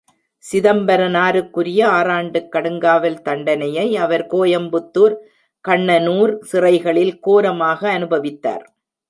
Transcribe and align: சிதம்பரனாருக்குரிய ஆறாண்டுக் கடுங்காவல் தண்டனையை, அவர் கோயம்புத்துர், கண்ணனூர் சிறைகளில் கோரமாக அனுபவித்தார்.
சிதம்பரனாருக்குரிய 0.51 1.81
ஆறாண்டுக் 1.89 2.49
கடுங்காவல் 2.51 3.21
தண்டனையை, 3.21 3.97
அவர் 3.97 4.27
கோயம்புத்துர், 4.27 5.15
கண்ணனூர் 5.67 6.33
சிறைகளில் 6.51 7.19
கோரமாக 7.19 7.99
அனுபவித்தார். 7.99 8.65